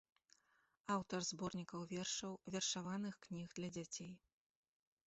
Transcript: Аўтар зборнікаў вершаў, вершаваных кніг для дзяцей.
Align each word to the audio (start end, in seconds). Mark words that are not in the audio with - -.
Аўтар 0.95 1.19
зборнікаў 1.29 1.83
вершаў, 1.93 2.33
вершаваных 2.57 3.13
кніг 3.29 3.47
для 3.61 3.69
дзяцей. 3.79 4.11